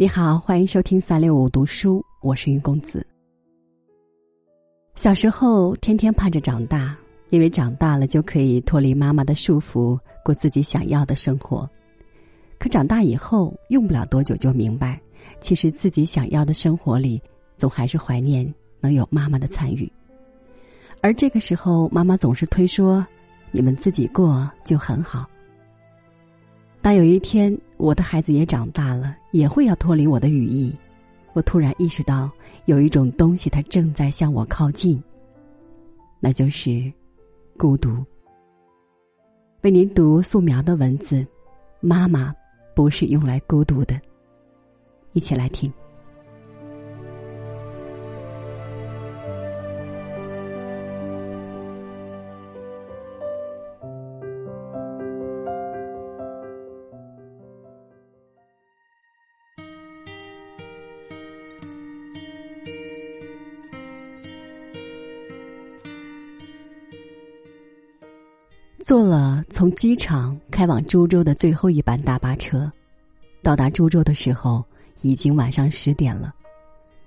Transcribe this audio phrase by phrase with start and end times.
[0.00, 3.06] 你好，欢迎收听三六五读书，我是云公子。
[4.94, 6.96] 小时候天天盼着长大，
[7.28, 11.68] 因为长大了就可以脱离妈妈的束缚，过自己想要的生活。
[12.58, 14.98] 可长大以后，用不了多久就明白，
[15.38, 17.20] 其实自己想要的生活里，
[17.58, 19.92] 总还是怀念能有妈妈的参与。
[21.02, 23.06] 而这个时候，妈妈总是推说
[23.52, 25.28] ：“你们自己过就很好。”
[26.80, 30.70] 当有一天我的孩子也长大了，也会要脱离我的羽翼，
[31.32, 32.30] 我突然意识到
[32.66, 35.02] 有一种东西，它正在向我靠近。
[36.20, 36.92] 那就是
[37.56, 37.96] 孤独。
[39.62, 41.26] 为您读素描的文字，
[41.80, 42.34] 妈妈
[42.74, 43.98] 不是用来孤独的，
[45.14, 45.72] 一起来听。
[69.60, 72.72] 从机场开往株洲的最后一班大巴车，
[73.42, 74.64] 到达株洲的时候
[75.02, 76.34] 已经晚上十点了。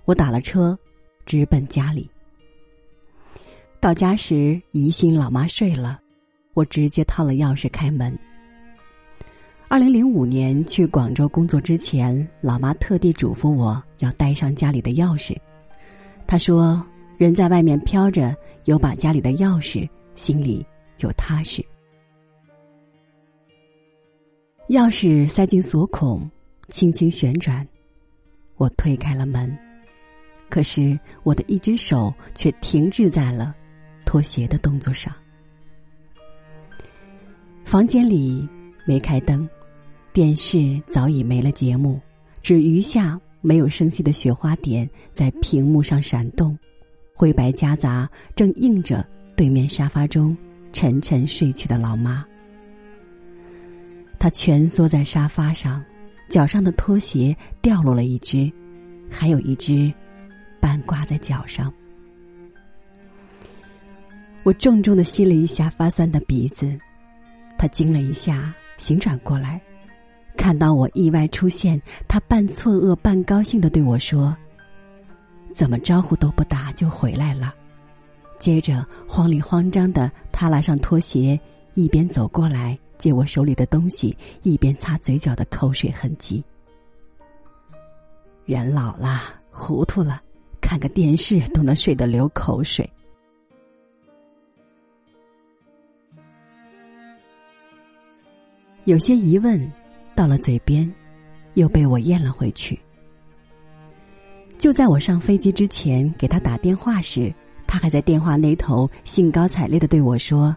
[0.05, 0.77] 我打了车，
[1.25, 2.07] 直奔家里。
[3.79, 5.99] 到家时，疑心老妈睡了，
[6.53, 8.15] 我直接掏了钥匙开门。
[9.67, 15.35] 二零零五年去广州工作之前，老妈特地嘱咐我要带上家里的钥匙。
[16.27, 16.85] 她说
[17.17, 20.63] ：“人在外面飘着，有把家里的钥匙，心里……”
[20.95, 21.65] 就踏实。
[24.69, 26.29] 钥匙塞进锁孔，
[26.69, 27.67] 轻轻旋转，
[28.55, 29.55] 我推开了门。
[30.49, 33.53] 可是我的一只手却停滞在了
[34.05, 35.13] 脱鞋的动作上。
[37.65, 38.47] 房间里
[38.85, 39.47] 没开灯，
[40.13, 41.99] 电视早已没了节目，
[42.41, 46.57] 只余下没有声息的雪花点在屏幕上闪动，
[47.13, 50.35] 灰白夹杂，正映着对面沙发中。
[50.71, 52.25] 沉沉睡去的老妈，
[54.23, 55.83] 他蜷缩在沙发上，
[56.29, 58.49] 脚上的拖鞋掉落了一只，
[59.09, 59.93] 还有一只
[60.61, 61.69] 半挂在脚上。
[64.43, 66.73] 我重重的吸了一下发酸的鼻子，
[67.57, 69.61] 他惊了一下，醒转过来，
[70.37, 74.33] 看到我意外出现，他半错愕半高兴的对我说
[75.53, 77.53] ：“怎么招呼都不打就回来了？”
[78.39, 81.37] 接着慌里慌张的他拉上拖鞋，
[81.73, 86.43] 一边走过来借我手里的东西，一边擦嘴角的口水痕迹。
[88.45, 90.21] 人老了，糊涂了，
[90.61, 92.89] 看个电视都能睡得流口水。
[98.85, 99.71] 有些疑问
[100.13, 100.93] 到了嘴边，
[101.53, 102.79] 又被我咽了回去。
[104.57, 107.33] 就在我上飞机之前给他打电话时。
[107.65, 110.55] 他还在电话那头兴高采烈的对我说：“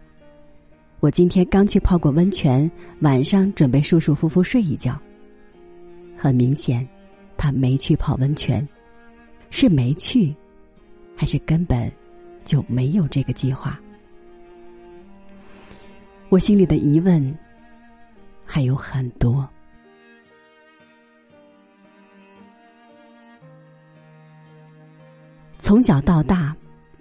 [1.06, 2.68] 我今天刚去泡过温泉，
[2.98, 5.00] 晚上准备舒舒服服睡一觉。”
[6.18, 6.84] 很明显，
[7.36, 8.68] 他没去泡温泉，
[9.48, 10.34] 是没去，
[11.14, 11.88] 还是根本
[12.44, 13.80] 就没有这个计划？
[16.28, 17.38] 我心里的疑问
[18.44, 19.48] 还有很多。
[25.56, 26.52] 从小到大。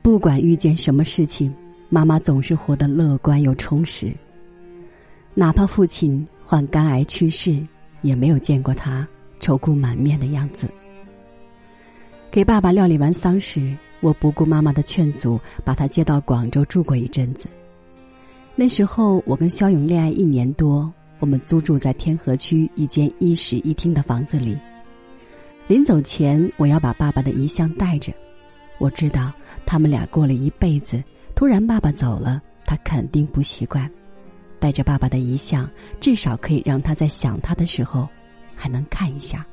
[0.03, 1.51] 不管遇见什么事情，
[1.95, 4.13] 妈妈总是活得乐观又充实。
[5.33, 7.65] 哪怕父亲患肝癌去世，
[8.01, 9.07] 也没有见过他
[9.39, 10.67] 愁苦满面的样子。
[12.29, 17.47] 给爸爸料理完丧事，我不顾妈妈的劝阻，把他接到广州住过一阵子。
[18.57, 24.57] 那时候我跟肖勇恋爱一年多，我们租住在天河区一间一室一厅的房子里。
[25.65, 28.11] 临走前，我要把爸爸的遗像带着。
[28.79, 29.31] 我知道
[29.65, 31.01] 他们俩过了一辈子，
[31.35, 33.91] 突然爸爸走了，他肯定不习惯。
[34.57, 38.07] 带着爸爸的遗像，至少可以让他在想他的时候，
[38.55, 39.45] 还能看一下。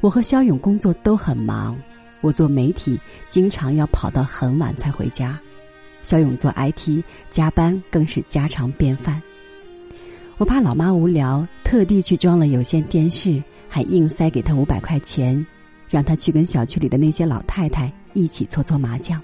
[0.00, 1.76] 我和肖勇工作都很忙，
[2.20, 2.98] 我做媒体，
[3.28, 5.36] 经常要跑到很晚才回家；
[6.04, 9.20] 肖勇做 IT，加班更是家常便饭。
[10.38, 15.44] 我怕老妈无聊，特地去装了有线电视，还硬塞给她五百块钱。
[15.88, 19.20] 让他去跟小区里的那些老太太一起搓搓麻将。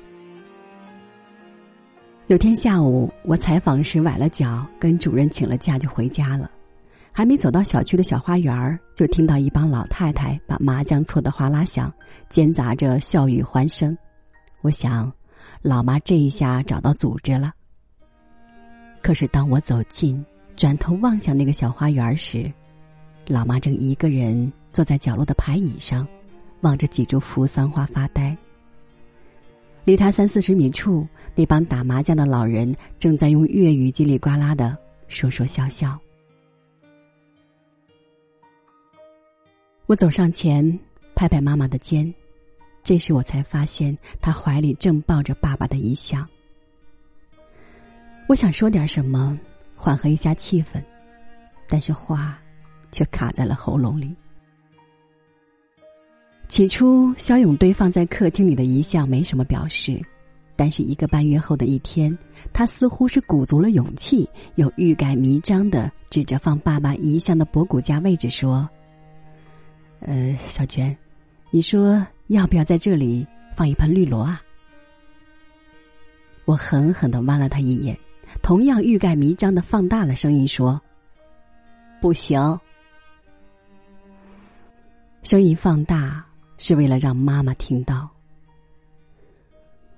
[2.28, 6.50] 有天下午，我采访时崴了脚，跟主任请了假就回家了。
[7.12, 11.93] 还没走到小区的小花园儿，就听到一帮老太太把麻将搓得哗啦响，
[12.28, 13.96] 间杂着笑语欢声。
[14.61, 15.11] 我想，
[15.62, 17.52] 老妈这一下找到组织了。
[19.00, 20.23] 可是当我走近，
[20.56, 22.52] 转头望向那个小花园时，
[23.28, 26.05] 老妈正一个人坐在角落的排椅上，
[26.62, 28.37] 望着几株扶桑花发呆。
[29.87, 31.06] 离他三四十米处，
[31.37, 35.97] 那帮打麻将的老人正在用粤语叽里呱啦的说说笑笑。
[39.87, 40.77] 我走上前，
[41.15, 42.12] 拍拍妈妈的肩，
[42.83, 46.29] 这时我才发现她怀里正抱着爸爸的遗像。
[48.27, 49.38] 我想说点什么，
[49.77, 50.83] 缓和一下气氛，
[51.69, 52.37] 但是话
[52.91, 54.12] 却卡在了喉咙里。
[56.48, 60.00] 起初，肖勇堆放在客厅里的遗像没什么表示，
[60.54, 62.16] 但是一个半月后的一天，
[62.52, 68.69] 他似乎是鼓足了勇气，又欲盖弥彰的指着放爸爸遗像的博古架位置说
[70.00, 70.96] ：“呃，小娟，
[71.50, 73.26] 你说要不要在这里
[73.56, 74.40] 放一盆绿萝啊？”
[76.46, 77.99] 我狠狠的剜了他一眼，
[78.40, 80.81] 同样欲盖弥彰的放大了声音说
[82.00, 82.40] ：“不行。”
[85.25, 86.25] 声音放大。
[86.58, 88.08] 是为了让妈妈听到。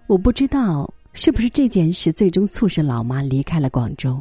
[0.07, 4.21] 我不知道是不是这件事最终促使老妈离开了广州。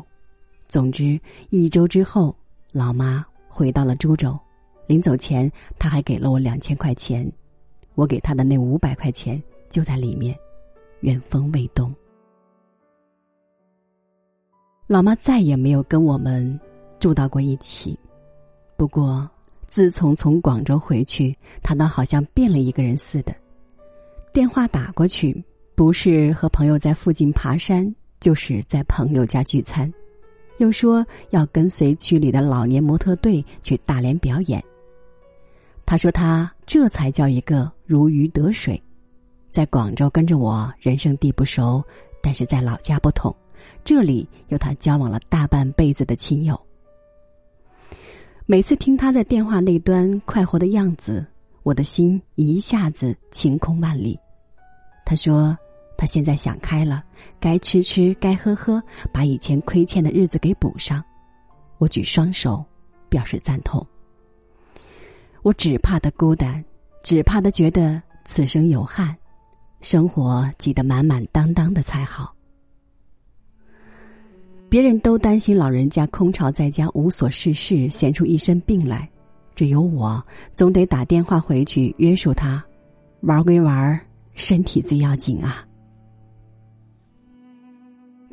[0.68, 1.20] 总之，
[1.50, 2.36] 一周之后，
[2.72, 4.38] 老妈回到了株洲。
[4.86, 7.30] 临走前，她还给了我两千块钱，
[7.96, 10.38] 我给她的那五百块钱就在里面，
[11.00, 11.94] 原封未动。
[14.88, 16.60] 老妈再也没有跟我们
[17.00, 17.98] 住到过一起，
[18.76, 19.30] 不过。
[19.68, 23.36] 自从从广州回去，他倒好像变了一个人似的。
[24.34, 25.44] 电话打过去，
[25.76, 29.92] 不是和朋友在附近爬山，就是在朋友家聚餐，
[30.58, 34.64] 又说要跟随区里的老年模特队去大连表演。
[35.86, 38.82] 他说他这才叫一个如鱼得水，
[39.52, 41.84] 在广州跟着我人生地不熟，
[42.22, 43.36] 但是在老家不同，
[43.86, 46.60] 这里有他交往了大半辈子的亲友。
[48.50, 51.28] 每次听他在电话那端快活的样子，
[51.64, 54.18] 我的心一下子晴空万里。
[55.06, 55.56] 他说
[55.98, 57.04] ：“他现在想开了，
[57.42, 61.04] 该吃吃，该喝喝，把以前亏欠的日子给补上。”
[61.78, 62.64] 我举双手
[63.10, 63.86] 表示赞同。
[65.42, 66.64] 我只怕他孤单，
[67.04, 69.14] 只怕他觉得此生有憾，
[69.82, 72.34] 生活挤得满满当当的才好。
[74.70, 79.10] 别人都担心老人家空巢在家无所事事，闲出一身病来，
[79.56, 80.22] 只有我
[80.56, 82.64] 总得打电话回去约束他。
[83.22, 84.00] 玩归玩，
[84.34, 85.66] 身体最要紧啊！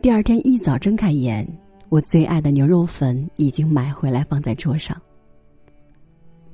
[0.02, 1.46] 第二天一早睁开眼，
[1.88, 5.00] 我最爱的牛肉粉已经买回来放在桌上。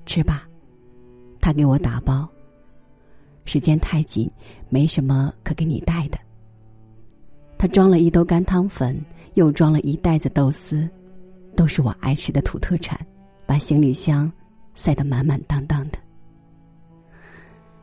[0.05, 0.47] 吃吧，
[1.41, 2.29] 他给我打包。
[3.47, 4.31] 时间太紧，
[4.69, 6.19] 没什么可给你带的。
[7.57, 8.95] 他装了一兜干汤粉。
[9.35, 10.89] 又装了一袋子豆丝，
[11.57, 12.99] 都是我爱吃的土特产，
[13.47, 14.31] 把行李箱
[14.75, 15.99] 塞得满满当当的。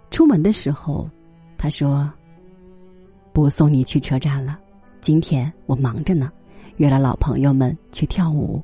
[0.09, 1.09] 出门的时候，
[1.57, 2.11] 他说
[3.33, 4.57] ：“不送你去车站了，
[5.01, 6.31] 今天我忙着呢，
[6.77, 8.61] 约了老朋友们去跳舞。”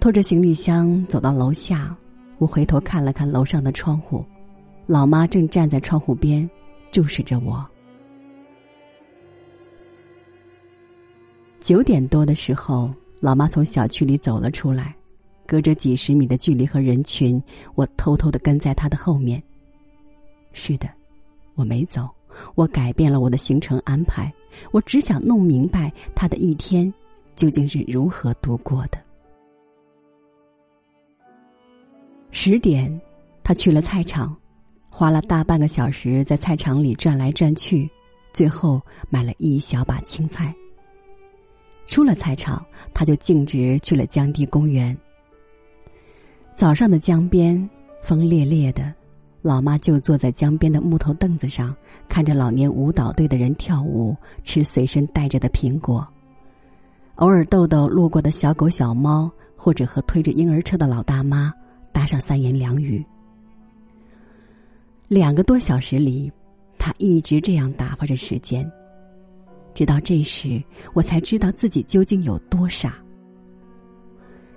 [0.00, 1.94] 拖着行李箱走到楼下，
[2.38, 4.24] 我回头看了看楼上的窗户，
[4.86, 6.48] 老妈正站在窗户边，
[6.92, 7.66] 注视着我。
[11.68, 14.96] 九点多的时候，老妈从小区里走了出来，
[15.46, 17.38] 隔着几十米的距离和人群，
[17.74, 19.42] 我偷偷的跟在她的后面。
[20.54, 20.88] 是的，
[21.56, 22.08] 我没走，
[22.54, 24.32] 我改变了我的行程安排，
[24.70, 26.90] 我只想弄明白她的一天
[27.36, 28.98] 究竟是如何度过的。
[32.30, 32.98] 十点，
[33.44, 34.34] 他去了菜场，
[34.88, 37.86] 花了大半个小时在菜场里转来转去，
[38.32, 40.54] 最后买了一小把青菜。
[41.88, 42.64] 出了菜场，
[42.94, 44.96] 他就径直去了江堤公园。
[46.54, 47.68] 早上的江边，
[48.02, 48.94] 风烈烈的，
[49.42, 51.74] 老妈就坐在江边的木头凳子上，
[52.08, 54.14] 看着老年舞蹈队的人跳舞，
[54.44, 56.06] 吃随身带着的苹果。
[57.16, 61.52] 偶尔逗逗路过的小狗小猫，或者和推着婴儿车的老大妈
[61.90, 63.04] 搭上三言两语。
[65.08, 66.30] 两个多小时里，
[66.78, 68.70] 他一直这样打发着时间。
[69.78, 70.60] 直到这时，
[70.92, 72.98] 我才知道自己究竟有多傻。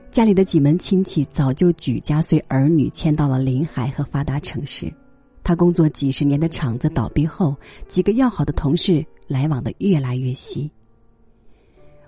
[0.09, 4.91] 家里的几门亲戚早就举家随儿女迁到了临海和发达城市，
[5.43, 7.55] 他工作几十年的厂子倒闭后，
[7.87, 10.71] 几个要好的同事来往的越来越稀。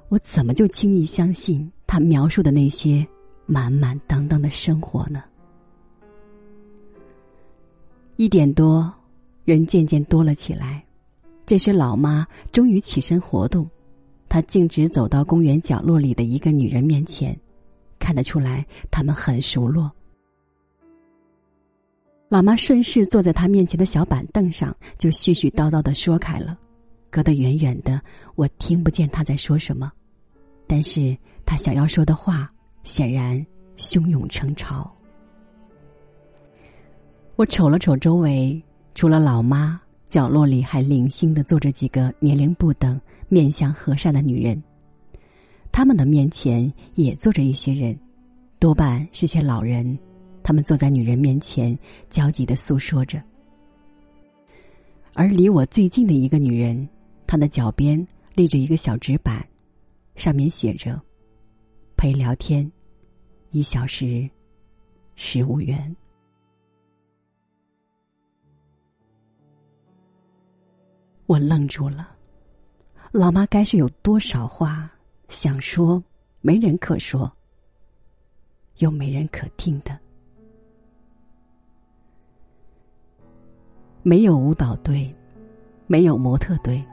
[0.10, 3.05] 我怎么就轻易相信他描述的那些
[3.46, 5.24] 满满当当的生活呢？
[8.15, 8.91] 一点多，
[9.46, 10.84] 人渐渐多了起来。
[11.45, 13.69] 这时，老妈终于起身活动，
[14.29, 17.38] 她径直走到公园角落里的一个女人面前，
[18.00, 19.91] 看得出来他们很熟络。
[22.29, 26.57] 老妈顺势坐在他面前的小板凳上，就絮絮叨叨的说开了，
[27.12, 28.01] 隔得远远的，
[28.33, 29.91] 我听不见他在说什么，
[30.65, 32.51] 但是他想要说的话
[32.83, 33.45] 显然
[33.77, 34.91] 汹涌成潮。
[37.35, 38.59] 我瞅了瞅周围，
[38.95, 39.79] 除了老妈，
[40.13, 44.62] 角落里还零星的坐着几个年龄不等、面相和善的女人，
[45.72, 47.98] 他们的面前也坐着一些人，
[48.60, 49.98] 多半是些老人。
[50.43, 51.75] 他们坐在女人面前，
[52.12, 53.20] 焦急的诉说着。
[55.15, 56.88] 而离我最近的一个女人，
[57.25, 59.43] 她的脚边立着一个小纸板，
[60.15, 61.01] 上面写着
[61.98, 62.72] ：“陪聊天，
[63.50, 64.29] 一小时，
[65.15, 65.91] 十五元。”
[71.25, 72.09] 我愣住了，
[73.11, 74.91] 老妈该是有多少话
[75.29, 76.03] 想说，
[76.41, 77.31] 没人可说，
[78.79, 79.97] 又没人可听的。
[84.01, 85.13] 没有舞蹈队，
[85.87, 86.83] 没有模特队，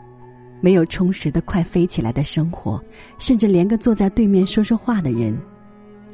[0.60, 2.82] 没有充实的快飞起来的生活，
[3.18, 5.36] 甚至连个坐在对面说说话的人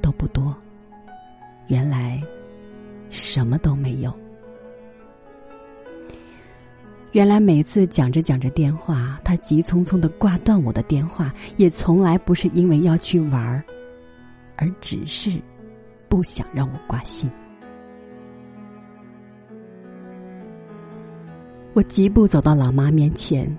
[0.00, 0.56] 都不多。
[1.66, 2.22] 原来，
[3.10, 4.10] 什么都没有。
[7.16, 13.64] 原来每次讲着讲着电话，他急匆匆的挂断我的电话，也从来不是因为要去玩儿，
[14.56, 15.40] 而只是
[16.10, 17.30] 不想让我挂心。
[21.72, 23.50] 我疾步走到老妈面前，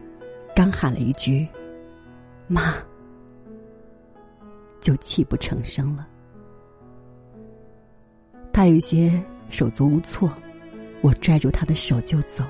[0.56, 1.48] 刚喊了一句
[2.46, 2.76] “妈”，
[4.80, 6.08] 就泣不成声了。
[8.54, 9.12] 他有些
[9.50, 10.32] 手足无措，
[11.02, 12.44] 我拽住他的手就走。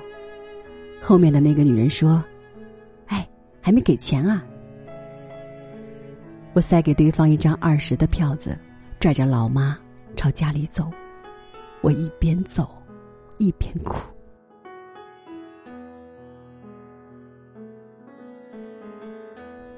[1.00, 2.22] 后面的那个女人说
[3.08, 3.26] ：“哎，
[3.60, 4.44] 还没给钱啊！”
[6.54, 8.58] 我塞给对方一张二十的票子，
[8.98, 9.78] 拽着老妈
[10.16, 10.90] 朝家里走。
[11.80, 12.68] 我一边走，
[13.36, 13.96] 一边哭。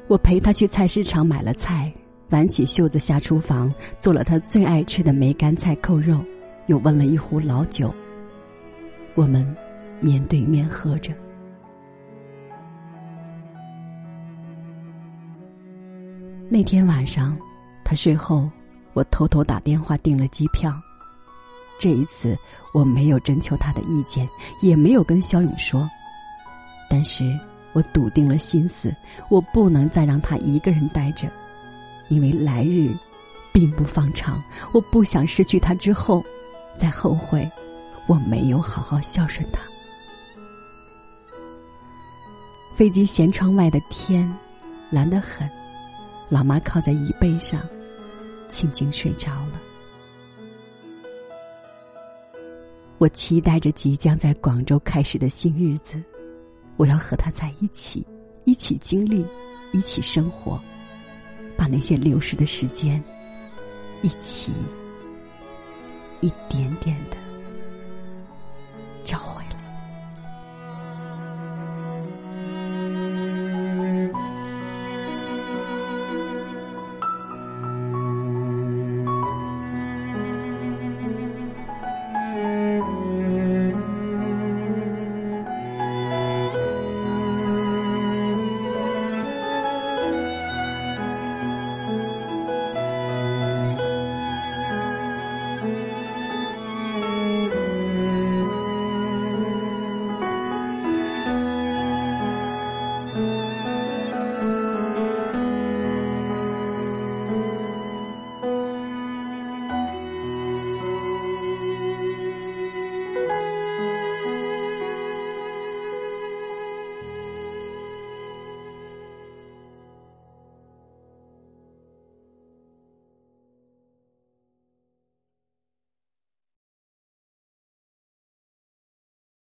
[0.09, 1.93] 我陪他去菜市场买了菜，
[2.31, 6.19] 挽起袖子下厨房做了他最爱吃的梅干菜扣肉，
[6.67, 7.95] 又温了一壶老酒。
[9.15, 9.47] 我们
[10.01, 11.13] 面对面喝着。
[16.49, 17.39] 那天晚上，
[17.85, 18.51] 他睡后，
[18.93, 20.75] 我偷偷打电话订了机票。
[21.79, 22.37] 这一次，
[22.75, 24.29] 我没有征求他的意见，
[24.61, 25.89] 也没有跟肖勇说，
[26.89, 27.39] 但是。
[27.73, 28.93] 我笃定了心思，
[29.29, 31.29] 我不能再让他一个人待着，
[32.09, 32.93] 因为来日
[33.53, 34.43] 并不方长。
[34.73, 36.21] 我不想失去他之后，
[36.77, 37.49] 再后悔
[38.09, 39.61] 我没有好好孝顺他。
[42.81, 44.27] 飞机舷窗外的天
[44.89, 45.47] 蓝得很，
[46.31, 47.61] 老妈靠在椅背上，
[48.49, 49.61] 静静睡着了。
[52.97, 56.03] 我期待着即将在广州开始的新日子。
[56.79, 58.03] 我要和他在一起，
[58.45, 59.27] 一起经历，
[59.73, 60.59] 一起生活，
[61.59, 63.05] 把那些流逝的时间，
[64.01, 64.53] 一起，
[66.23, 67.19] 一点点的
[69.05, 69.40] 找回。